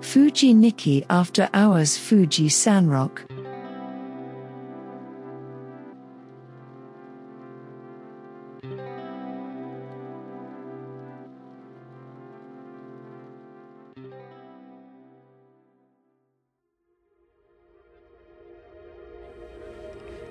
[0.00, 3.26] Fuji Nikki After Hours Fuji Sanrock.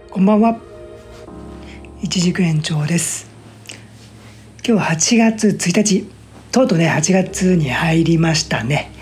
[0.10, 0.58] こんばんは。
[2.02, 3.30] 一軸延長です。
[4.66, 6.06] 今日は8月1日、
[6.52, 8.95] とうとうね、8月に入りましたね。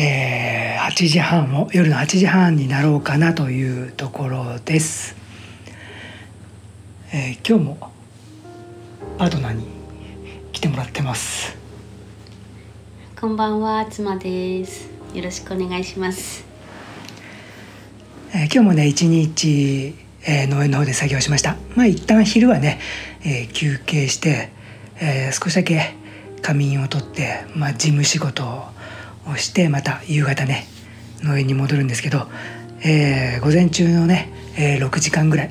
[0.00, 5.16] えー、8時半を、夜の8時半になろうかなというところです。
[7.12, 7.90] えー今日も
[9.18, 9.66] パートナーに
[10.52, 11.56] 来てもらってます。
[13.20, 14.88] こんばんは、妻です。
[15.14, 16.44] よろしくお願いします。
[18.32, 22.78] えー今日もね一日、えー農園の方で作業しましたまあ一旦昼はね、
[23.24, 24.50] えー休憩して、
[25.00, 25.96] えー少しだけ
[26.40, 28.78] 仮眠をとって、まあ、事務仕事を
[29.36, 30.66] してまた夕方ね
[31.22, 32.26] 農園に戻るんですけど、
[32.84, 35.50] えー午前中のね、えー6時間ぐらい、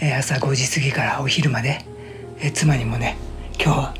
[0.00, 1.84] えー朝5時過ぎからお昼まで、
[2.40, 3.16] えー妻にもね
[3.60, 3.94] 今日は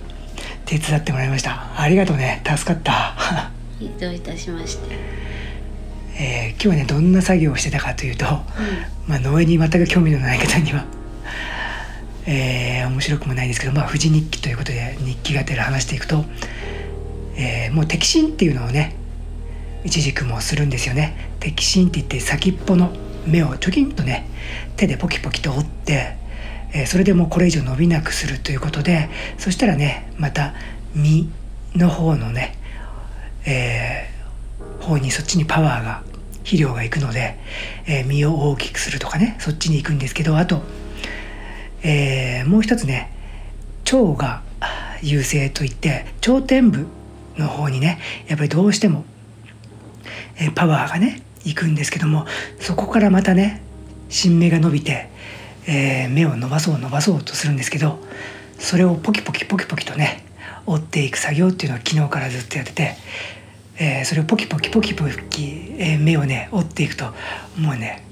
[0.65, 1.81] 手伝ってもらいました。
[1.81, 3.51] ありがとうね助かった。
[4.01, 4.97] どういたしまして。
[6.21, 8.25] えー今日はねどんな作業をしてたかというと、
[9.07, 10.85] まあ、農園に全く興味のない方には、
[12.27, 16.25] えー面白くもないですけど、まあ、富士日記ということで日記がてら話していくと、
[17.39, 18.97] えーもう摘心っていうのをね
[19.85, 21.31] 一軸もするんですよね。
[21.41, 22.91] 摘心って言って先っぽの
[23.27, 24.29] 芽をチョキンとね
[24.77, 26.17] 手でポキポキと折って、
[26.75, 30.55] えそれでもうこれ以上伸びなくするということでそしたらねまた
[30.95, 31.29] 実
[31.75, 32.57] の方のね、
[33.47, 34.19] えー
[34.85, 36.03] 方にそっちにパワーが
[36.39, 37.39] 肥料がいくので、
[37.87, 40.63] えー実を大きくするとかねそっちに行くんですけどあと、
[41.83, 43.13] えーもう一つね
[43.85, 44.43] 腸が
[45.03, 46.87] 優勢といって頂点部
[47.39, 49.05] の方にねやっぱりどうしても、
[50.41, 52.27] えパワーがねいくんですけども
[52.61, 53.63] そこからまたね
[54.09, 55.11] 新芽が伸びて、
[55.67, 57.99] えー芽を伸ばそう伸ばそうとするんですけど
[58.59, 60.25] それをポキポキポキポキとね
[60.67, 62.97] 折っていく作業っていうのを昨日からずっとやってて、
[63.79, 67.07] えーそれをポキポキポキポキ、えー芽をね折っていくと
[67.57, 68.05] もうね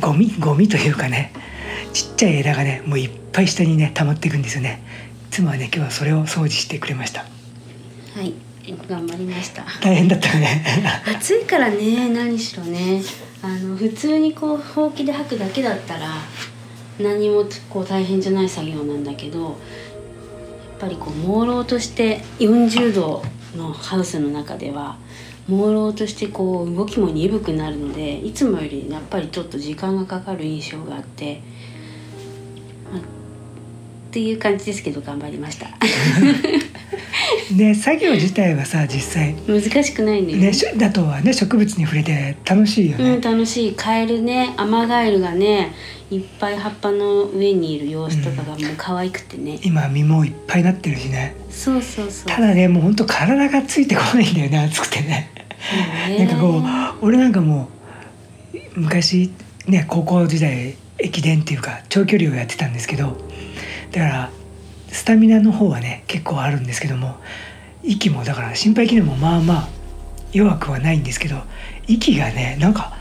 [0.00, 1.32] ゴミゴミというかね
[1.92, 4.82] ちっちゃい枝がねもういっぱい下にね溜まっていくんですよね。
[5.30, 7.37] 妻はね今日はそれを掃除してくれました。
[8.18, 8.34] はい、
[8.88, 9.64] 頑張りました。
[9.80, 10.64] 大変だったよね
[11.06, 13.00] 暑いからね、何しろね。
[13.42, 16.08] あの普通にこうほうきで吐くだけだったら
[16.98, 19.54] 何もこう大変じゃない作業なんだけどやっ
[20.80, 23.22] ぱりこう朦朧として40度
[23.56, 24.96] のハウスの中では
[25.48, 31.40] 朦朧としてこう動きも鈍くなるのでいつもよりやっぱりちょっと時間がかかる印象があって、
[32.92, 33.17] まあ
[34.08, 35.68] っていう感じですけど頑張りました。
[37.54, 39.34] ね作業自体はさ実際。
[39.46, 40.34] 難しくないね。
[40.34, 43.74] ねしだとはね植物に触れて楽しいよね、うん、楽しい。
[43.74, 45.72] カエルねアマガエルがね
[46.10, 51.34] いっぱい葉っぱの上にいる様子とかがもう可愛くてね、今実もいっぱいなってるしね。
[51.50, 52.28] そうそうそう。
[52.28, 55.30] ただねもうほんと体がついてこないんだよね暑くてね。
[56.18, 56.62] なんかこ
[57.02, 57.68] う俺なんかも
[58.54, 59.30] う昔
[59.66, 63.16] ね高校時代駅伝っていうか長距離をやってたんですけど
[63.92, 64.30] だから
[64.90, 67.16] スタミナの方はね結構あるんですけども
[67.82, 69.68] 息もだから心肺機能もまあまあ
[70.32, 71.36] 弱くはないんですけど
[71.86, 72.96] 息がねなんか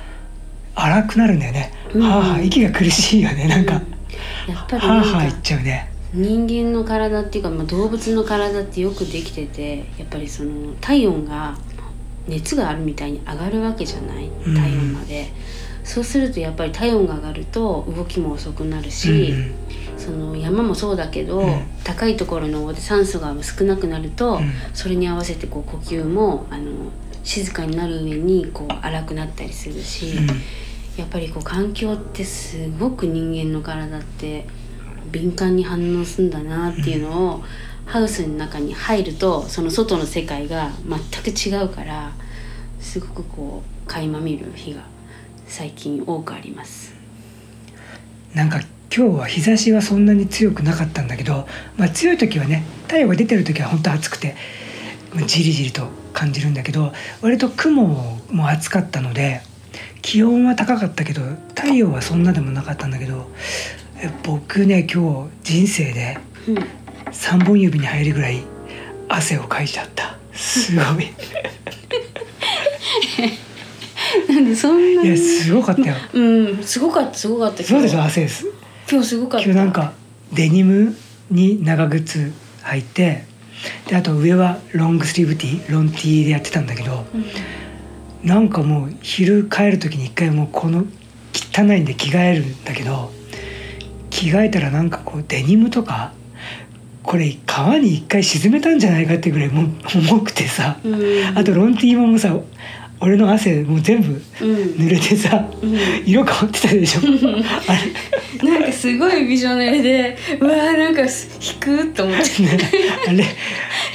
[0.75, 2.01] 荒くなるんだよね、うん。
[2.01, 3.47] はあはあ息が苦しいよね。
[3.47, 5.91] なんか、やっぱりはあはあなんか言っちゃうね。
[6.13, 11.57] 人間の体っていうか、まあ、動物の体ってよくできててやっぱりその体温が
[12.27, 14.27] 熱があるみたいに上がるわけじゃない？
[14.27, 14.55] うん。
[14.55, 15.33] 体温まで、
[15.83, 19.51] そうするとやっぱり体温が上がると動きも遅くなるし、うん
[20.07, 21.63] その山もそうだけど、うん。
[21.83, 24.51] 高いところの酸素が少なくなると、うん。
[24.73, 26.71] それに合わせてこう呼吸もあの
[27.25, 30.27] 静かになる上にこう荒くなったりするし、うん。
[30.97, 34.47] やっぱりこう環境ってすごく人間の体って
[35.11, 37.43] 敏感に反応するんだなっていうのを、
[37.85, 42.11] ハウスの中に入るとその外の世界が全く違うから
[42.79, 44.81] すごくこう垣間見る日が
[45.47, 46.95] 最近多くあります。
[48.33, 48.61] なんか
[48.95, 51.47] 今日は日差しはそんなに強くなかったんだけど、
[51.77, 54.35] まあ、強い時はね太陽が出てる時は本当暑くて
[55.13, 59.41] まあじりじりと感じるんだけど割と雲も暑かったので
[60.01, 61.21] 気温は高かったけど
[61.55, 63.29] 太陽はそんなでもなかったんだけど
[64.01, 66.17] え僕ね今日人生で
[66.47, 68.41] うん3本指に入るぐらい
[69.09, 70.17] 汗をかいちゃった。
[70.33, 70.85] すごい。
[74.29, 75.95] なんでそんないやにすごかったよ。
[76.13, 78.21] うんすごかったすごかったそうでしょ今日汗。
[78.21, 78.45] です
[78.89, 79.45] 今日すごかった。
[79.45, 79.93] 今日なんか
[80.33, 80.95] デニム
[81.29, 82.31] に長靴
[82.63, 83.23] 履いて
[83.87, 88.27] であと上はロングスリーブティーロンティーでやってたんだけどうん。
[88.27, 90.85] なんかもう昼帰る時に一回もうこの
[91.33, 93.11] 汚いんで着替えるんだけど
[94.09, 96.13] 着替えたらなんかこうデニムとか
[97.03, 99.69] これ川に一回沈めたんじゃないかってぐらいもう
[100.09, 101.37] 重くてさうん。
[101.37, 102.35] あとロンティーもさ
[102.99, 104.19] 俺の汗もう全部うん。
[104.75, 105.77] 濡れてさうん。
[106.05, 107.01] 色変わってたでしょ。
[107.67, 107.79] あれ
[108.43, 112.43] なんかすごいビジョネルでうわーなんか引くと思って。
[112.43, 112.59] ね
[113.07, 113.25] あれ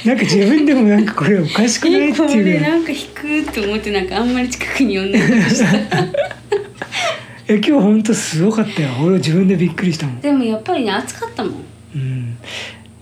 [0.05, 3.07] なんか自分でもなんかこれおかしくないってこいうなんか引
[3.45, 5.49] くと思ってなんかあんまり近くに呼んでなかっ
[5.89, 6.33] た。
[7.53, 8.89] え今日ほんとすごかったよ。
[9.01, 11.53] 俺自分でびっくりしたもん、でもやっぱりね暑かったもん。
[11.95, 12.37] うん、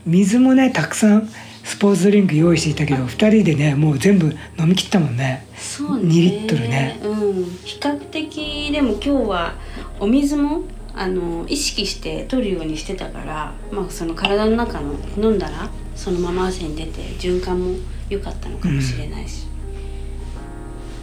[0.06, 1.30] 水もねたくさん
[1.64, 5.46] スポーツドリンク用意していたけど2人でねもう全部飲み切ったもんね。
[5.56, 6.04] そうね。
[6.04, 7.00] 2リットルね。
[7.04, 7.46] うん。
[7.64, 9.54] 比較的でも今日は
[10.00, 17.76] お水もあの意識して取るようにしてたから、まあ、その体の中の飲んだらそのまま汗に出て循環も
[18.10, 19.48] 良かったのかもしれないし、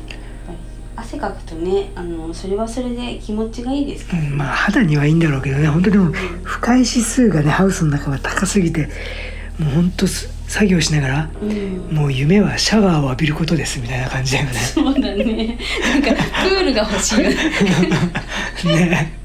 [0.08, 0.58] やっぱり
[0.96, 4.17] 汗かくとねあのそれはそれで気持ちがいいですか？
[4.17, 5.69] ら、うん、まあ肌にはいいんだろうけどね。
[5.69, 6.12] 本当でも
[6.43, 8.88] 不快指数がねハウスの中は高すぎて
[9.58, 11.94] もう本当す作業しながらうん。
[11.94, 14.52] もう夢はシャワーを浴びることですみたいな感じだよね。
[14.55, 15.58] そうだね。
[15.82, 17.37] なんかプールが欲しいよね。
[18.64, 19.18] ね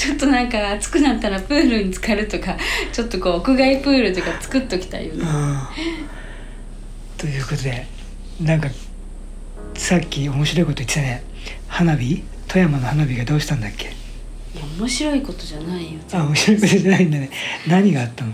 [0.00, 2.56] ちょっとなんか暑くなったらプールに浸かるとか
[2.90, 5.20] ちょっとこう屋外プールとか作っときたいよね。
[5.20, 5.58] うん、
[7.18, 7.86] ということで
[8.40, 8.70] なんか
[9.74, 11.22] さっき面白いこと言ってたね。
[11.68, 12.22] 花火？
[12.48, 13.88] 富山の花火がどうしたんだっけ？
[13.88, 16.00] いや面白いことじゃないよ。
[16.14, 17.30] あ面白いことじゃないんだね。
[17.68, 18.32] 何があったの？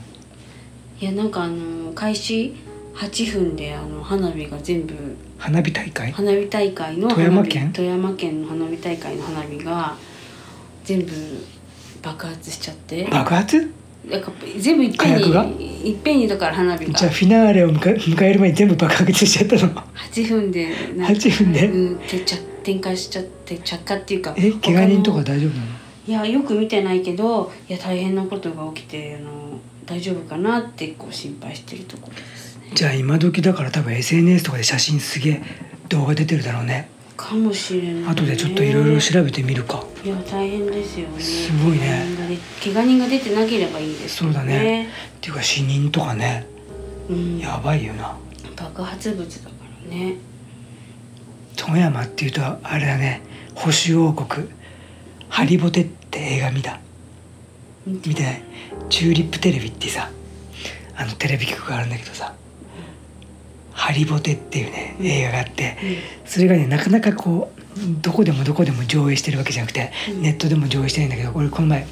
[1.00, 2.54] いやなんかあの開始
[2.94, 4.94] 8分であの花火が全部
[5.36, 6.12] 花火大会？
[6.12, 7.72] 花火大会の富山県？
[7.72, 9.96] 富山県の花火大会の花火が
[10.86, 11.12] 全部
[12.00, 13.04] 爆発しちゃって。
[13.10, 13.72] 爆発？
[14.08, 15.44] なんか全部いっぺん火薬が？
[15.44, 16.92] にいっぺんにだから花火が。
[16.98, 19.72] じゃあフィナーレを迎え 迎える前に全部爆発しちゃったの
[20.12, 21.66] ？8分でなんか8分で？
[21.66, 24.34] うん、て着展開しちゃって着火っていうか。
[24.36, 25.66] え怪我人とか他の大丈夫なの？
[26.06, 32.70] いやよく見てないけどいや大変なことが起きてあの大丈夫かなってこう心配してるところですね。
[32.74, 35.42] じゃあ今時だから多分 SNS とかで写真すげえ
[35.88, 36.88] 動画出てるだろうね。
[37.16, 41.20] かもしれない、ね、後でちょっといろいろ調べてみるかいや大変ですよね。
[41.20, 42.06] すごいね。
[42.62, 44.88] 怪我人が出てなければいいですそうだね。
[45.16, 46.46] っていうか死人とかね。
[47.10, 48.16] うん、やばいよな。
[48.54, 49.56] 爆発物だか
[49.90, 50.14] らね。
[51.56, 53.20] 富山っていうとあれだね。
[53.56, 54.46] 星王国。
[55.28, 56.78] ハリボテって映画見た。
[57.84, 58.42] 見てない。
[58.88, 60.12] チューリップテレビってさ
[60.94, 62.32] あのテレビ局があるんだけどさ
[63.74, 65.06] 「ハリボテ」っていうねうん。
[65.08, 65.76] 映画があって。
[66.24, 67.55] それがねなかなかこう
[68.00, 70.22] どこでもどこでも上映してるわけじゃなくてうん。
[70.22, 71.86] ネットでも上映してないんだけどこれこの前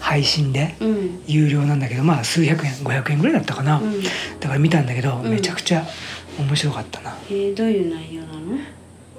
[0.00, 0.88] 配信でうん。
[0.88, 3.78] うん有料なんだけどまあ数百円500円ぐらいだったかな。
[3.78, 4.02] うん。
[4.02, 4.08] だ
[4.48, 5.30] から見たんだけどうん。
[5.30, 5.86] めちゃくちゃ
[6.38, 7.16] 面白かったな。
[7.28, 8.40] えー、どういう内容なの？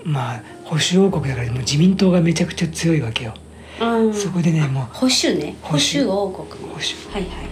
[0.04, 3.34] まあ保守王国だからもう自民党がめちゃくちゃ強いわけよ。
[3.80, 5.56] あそこでねも保守ね？
[5.62, 6.86] 保保守守王国ね保守。
[7.14, 7.48] はいはい。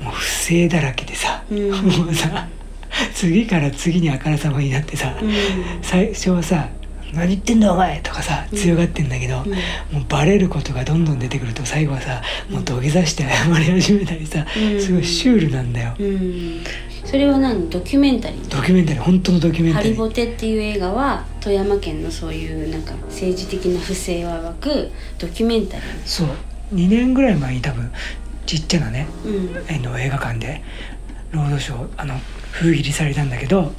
[0.00, 1.70] うもう不正だらけでさ、うん。
[1.72, 2.48] もうさ
[3.14, 5.30] 次から次にあからさまになってさ、うん。
[5.82, 6.68] 最初はさ
[7.12, 8.58] 「何言ってんだお前!」とかさうん。
[8.58, 9.50] 強がってんだけど、うん。
[9.52, 9.56] も
[10.00, 14.80] うバレることがどんどん出てくると最後はさもう土下座して謝り始めたりさ、うん。
[14.80, 16.60] すごいシュールなんだよ、うん。
[17.04, 17.70] それは何？
[17.70, 18.48] ドキュメンタリー？
[18.48, 19.02] ドキュメンタリー。
[19.02, 26.28] 本当のドキュメンハリタリーボテっていう映画は富山県のそういうなんか政治的な不正を暴くドキュメンタリそう。
[26.74, 27.90] 2年ぐらい前に多分
[28.44, 29.28] ちっちゃなねー。
[29.28, 29.86] うん。
[29.88, 30.62] あの映画館で
[31.30, 33.72] ロードショーあの封切りされたんだけど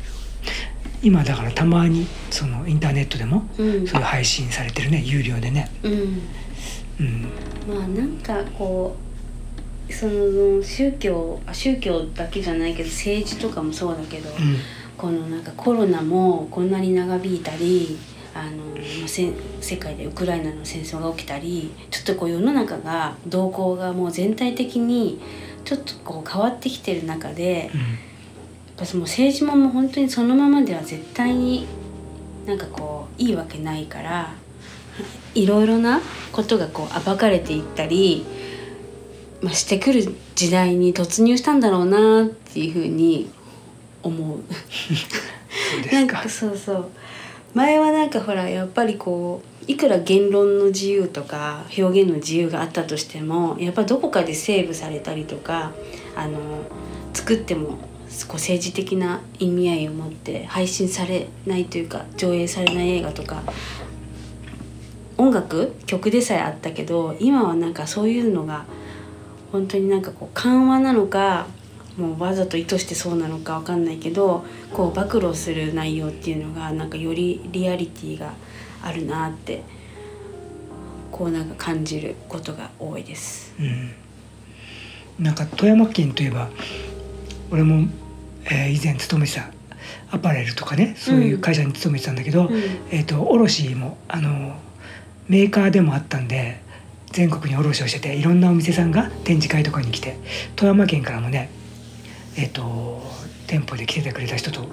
[1.01, 3.88] 今だからたまにそのインターネットでもうん。
[3.88, 5.94] そういう配信されてるね有料でねうん。
[7.00, 7.22] うん
[7.68, 8.96] まあなんかこ
[9.89, 14.36] うその宗教あ宗教だけじゃないけど政治とかもそうだけど、うん
[15.00, 17.98] このなんかコロナもこんなに長引いたり
[18.34, 25.22] あの、まあ、せ世界でウクライナの戦争が起きたりちょっとこう世の中が動向がもう全体的に
[25.63, 27.72] ちょっとこう変わってきてる中でやっ
[28.80, 31.68] ぱその政治ももう本当にそのままでは絶対に
[32.46, 34.34] なんかこういいわけないから
[35.36, 38.26] いろいろなことがこう暴かれていったり、
[39.42, 43.30] まあ、してくる時代に突入したんだろうなっていうふうに
[44.02, 44.40] 思う。
[45.82, 46.90] そうなんかそうそう
[47.54, 55.74] 前はなんかほらやっぱりこういくら言論の自由とか表現の自由があったとしてもやっぱどこかでセーブされたりとか
[56.16, 56.40] あの
[57.14, 57.78] 作っても
[58.28, 63.44] こう政治的な意味合いを持って配信されないというか上映されない映画とか
[65.18, 68.66] 音楽曲でさえあったけど今はなんかそういうのが
[69.51, 71.48] 本当になんかこう緩和なのか
[71.98, 78.34] もうわざと意図してそうなのかわかんないけどこう暴露する内容っていうのがなんかよりリアリティが
[78.82, 79.63] あるなって
[81.12, 83.54] こうなんか感じることが多いです。
[83.60, 83.92] うん、
[85.20, 86.50] なんか富山県といえば
[87.51, 87.88] 俺も、
[88.46, 89.51] えー以前勤めてた
[90.12, 92.58] アパレルとかねそういう会社に勤めてたんだけど、うん。
[92.91, 94.56] えー、と卸もあの
[95.27, 96.62] メーカーでもあったんで
[97.12, 100.18] 全国に卸をしてていろんなお店さんが展示会とかに来て
[100.56, 101.50] 富山県からもね
[102.38, 103.01] えっ、と
[103.48, 104.68] 店舗で来ててくれた人と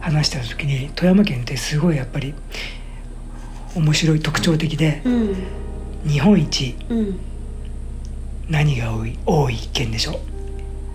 [0.00, 2.34] 話してた時に富山県ってすごいやっぱり
[3.74, 5.36] 面白い特徴的でうん。
[6.06, 7.18] 日本一うん、
[8.48, 10.20] 何が多い多い県でしょ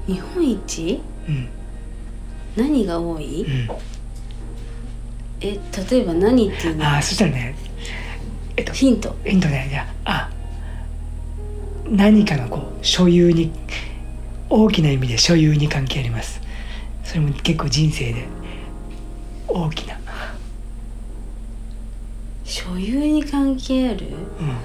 [0.08, 1.01] 日本一？
[1.27, 1.50] うん。
[2.55, 3.70] 何が多い、うん。
[5.39, 6.86] え例えば何っていうの？
[6.86, 7.55] ああそしたらね
[8.58, 9.15] えっとヒント。
[9.24, 10.29] えっとねいやあ
[11.89, 13.51] 何かのこう所有に
[14.50, 16.41] 大きな意味で所有に関係あります。
[17.03, 18.25] それも結構人生で
[19.48, 19.98] 大きな。
[22.43, 24.08] 所有に関係ある？
[24.08, 24.58] うん。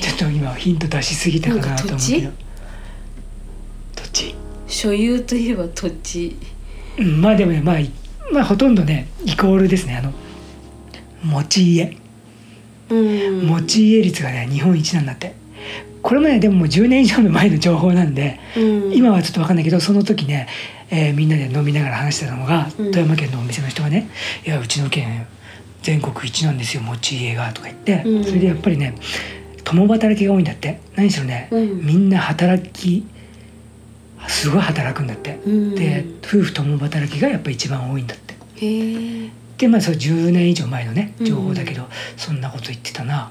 [0.00, 2.30] ちょっと今ヒント出しすぎたかなと思うけど
[4.82, 6.36] 所有といえば土地。
[6.98, 7.92] うんまあでもねまあい
[8.32, 10.12] まあほとんどねイコールですねあの
[11.22, 11.96] 持ち家。
[12.90, 13.46] うん。
[13.46, 15.36] 持ち家率がね日本一なんだって。
[16.02, 18.92] これもねでももう10年以上の前の情報なんでうん。
[18.92, 20.48] 今はちょっと分かんないけどその時ね、
[20.90, 22.90] えーみんなで飲みながら話してたのが、うん。
[22.90, 24.10] 富山県のお店の人がね
[24.44, 25.28] 「いやうちの県
[25.82, 28.24] 全国一なんですよ持ち家が」とか言って、うん。
[28.24, 28.96] それでやっぱりね
[29.62, 30.80] 共働きが多いんだって。
[30.96, 31.86] 何しろね、うん。
[31.86, 33.06] みんな働き
[34.28, 35.74] すごい働くんだって、うん。
[35.74, 38.34] で夫婦共働きがやっぱ一番多いんだって。
[39.58, 41.26] でまあそれ10年以上前のねうん。
[41.26, 43.30] 情報だけど、そんなこと言ってたな。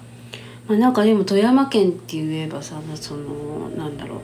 [0.67, 4.19] まあ、なんかでも富山県って言えばさそのなんだろう。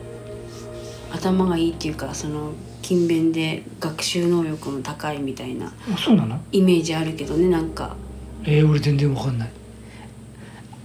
[1.12, 6.40] 頭がいいっていうかその勤勉で学習能力も高いみたいなあそうなの？
[6.52, 7.96] イメージあるけどねなんか。
[8.44, 9.50] えー、俺全然わかんない。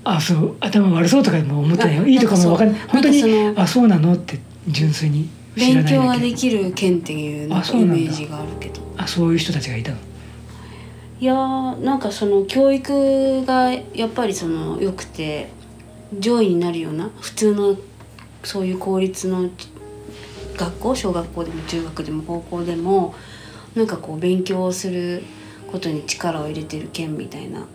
[0.04, 2.02] あそう頭悪そうとかも思ってないよ。
[2.04, 2.80] あいいとかもわかんない。
[2.88, 3.22] 本当に
[3.56, 4.14] あそうなの？
[4.14, 8.80] って純粋に勉強ができる県っていうイメージがあるけど。
[8.96, 9.98] あそういう人たちがいたの？
[11.20, 15.50] いやーなんかその教育がやっぱりその良くて
[16.18, 17.76] 上位になるような普通の
[18.42, 19.48] そういう公立の
[20.56, 23.14] 学校小学校でも中学でも高校でも
[23.74, 25.22] なんかこう勉強をする
[25.70, 27.66] ことに力を入れてる県みたいな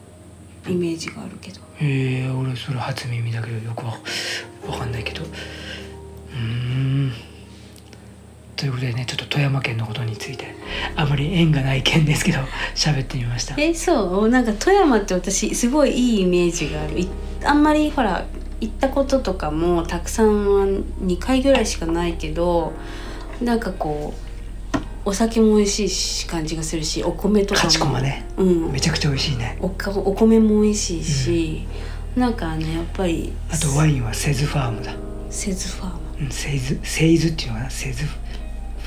[0.68, 1.62] イメージがあるけど。
[1.80, 3.98] へえ俺それ初耳だけどよくわ
[4.68, 5.24] わかんないけど。
[5.24, 7.12] うーん
[8.58, 10.54] ということでねちょっと富山県のことについて
[10.96, 12.40] あまり縁がない県ですけど
[12.76, 13.56] 喋ってみました。
[13.58, 14.30] えそう？
[14.30, 17.00] なんか富山って私すごいいいイメージがある。
[17.00, 17.08] い
[17.46, 18.26] あんまりほら
[18.60, 22.74] 行ったこととかもたくさんは2回ぐらいしかないけど
[23.40, 28.00] なんかこうお酒も美味しいし感じがするしお米とかも。
[28.00, 28.26] ね。
[28.38, 28.72] うん。
[28.72, 29.58] めちゃくちゃ美味しいね。
[29.62, 31.68] お米も美味しいし、
[32.16, 34.92] なんかねやっぱりあとワインはセズファームだ。
[35.30, 35.92] セズファーム。
[36.22, 37.70] うんセイズセイズっていうのかな？
[37.70, 38.04] セズ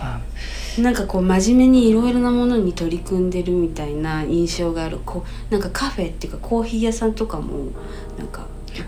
[0.00, 4.99] ファームなんかこう真面目にいろいろなものに取り組んでるみたいな印象がある。
[5.04, 7.71] こうなんかカフェっていうかコーヒー屋さんとかも
[8.19, 8.47] なんか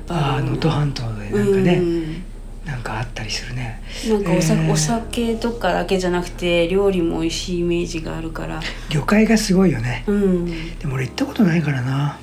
[0.09, 2.25] ああ能登半島でなんかね、うん。
[2.65, 3.83] なんかあったりするね。
[4.09, 4.73] なんかおさ、えー。
[4.73, 8.61] お酒とかだけじゃなくて料理も美味しいイメージがあるから。
[8.89, 10.05] 魚介がすごいよね。
[10.07, 10.79] うん。
[10.79, 12.19] でも俺行ったことないからな。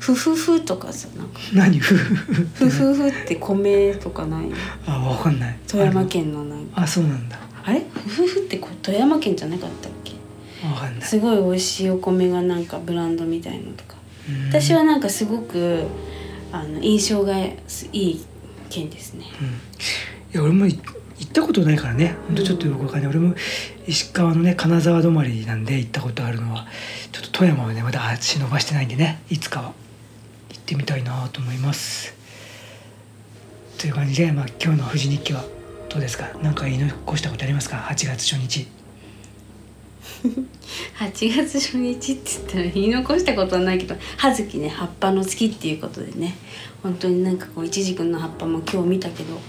[0.00, 1.40] ふふふとかさなんか。
[1.54, 1.78] 何？
[1.78, 4.46] ふふふふふふって米とかない？
[4.86, 5.58] あわかんない。
[5.68, 6.82] 富山県のなんか。
[6.82, 7.80] あそうなんだあれ？
[7.80, 10.12] ふふふってこ富山県じゃなかったっけ？
[10.66, 11.06] わかんない。
[11.06, 13.96] すごい美味しいお米がなんかブランドみたいのとか。
[14.28, 14.48] うん。
[14.48, 15.84] 私はなんかすごく
[16.52, 17.56] あの印象がい
[17.92, 18.24] い
[18.70, 19.26] 県ですね。
[19.40, 19.46] うん。
[19.48, 19.50] い
[20.32, 20.78] や俺もい
[21.18, 22.14] 行ったことないからね。
[22.28, 23.34] ほんとちょっとよくわかんない、俺も
[23.86, 26.66] 石川のね金沢止まりなんで行ったことあるのは
[27.10, 29.72] ちょっと富山はねまだ足伸ばしてないんでねいつかは。
[30.50, 32.14] 行ってみたいなと思います。
[33.78, 35.44] という感じで、まあ、今日の富士日記は
[35.96, 36.28] どうですか。
[36.42, 38.66] 何か言い残したことありますか？8月初日。
[41.00, 46.36] 8月初日って言ったら言い残したことはないけど葉月ね葉っぱの月っていうことでね。
[46.82, 49.40] 本当になんかこうイチジクの葉っぱも今日見たけど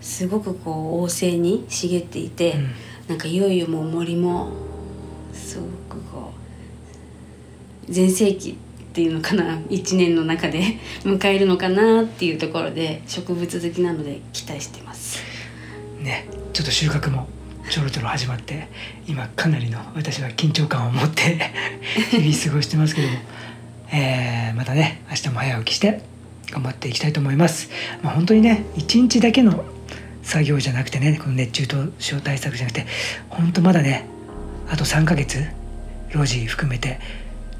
[0.00, 2.70] すごくこう旺盛に茂っていて、うん。
[3.08, 4.52] なんかいよいよもう森も
[5.32, 5.64] すご
[5.96, 6.32] くこ
[7.88, 8.54] う全盛期っ
[8.92, 15.29] ていうのかな？1年の中で 迎えるのかなっていうところで植物好きなので期待してます。
[16.02, 17.28] ねちょっと収穫も
[17.70, 18.68] ちょろちょろ始まって
[19.06, 21.50] 今かなりの私は緊張感を持って
[22.10, 23.14] 日々過ごしてますけども、
[23.92, 26.02] えーまたね明日も早起きして
[26.50, 27.70] 頑張っていきたいと思います。
[28.02, 29.64] まあ、本当にね一日だけの
[30.22, 32.86] 作業じゃなくてねこの熱中症対策じゃなくて
[33.28, 34.04] 本当まだね
[34.68, 35.46] あと3ヶ月
[36.12, 37.00] 路地含めて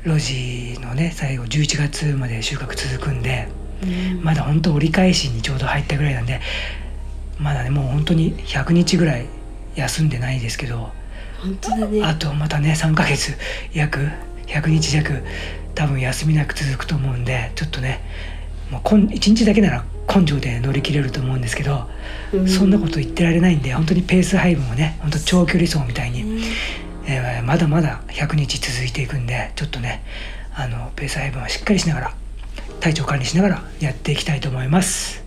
[0.05, 3.49] 路地のね最後11月まで収穫続くんで
[3.83, 6.41] うんまだ本当折り返しにちょうど入ったぐらいなんで
[7.41, 9.27] まだねもう本当に100日ぐらい
[9.75, 10.91] 休んでないですけど
[11.43, 12.03] 本当だね。
[12.05, 13.35] あとまたね3ヶ月
[13.73, 14.09] 約
[14.47, 15.23] 100日弱
[15.75, 18.01] 多分休みなく続くと思うんでちょっとね
[18.71, 21.87] もうこん1日だけなら根性で乗り切れると思うんですけど、
[22.33, 26.43] うそんなこと言ってられないんで本当にペース配分をね本当長距離走みたいに、ね
[27.07, 30.05] えーまだまだ100日続いていくんでちょっとね
[30.55, 32.15] あのペース配分はしっかりしながら
[32.81, 35.20] 体調管理しながらやっていきたいと思います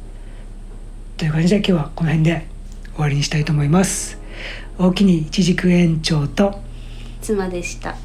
[1.23, 2.45] という感じで今日はこの辺で
[2.95, 4.19] 終わりにしたいと思います。
[4.77, 6.59] 大きに一軸延長と
[7.21, 7.95] 妻でした。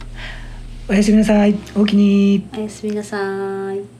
[0.88, 1.56] おやすみなさい。
[1.74, 2.48] 大きに。
[2.56, 3.97] おやすみなさい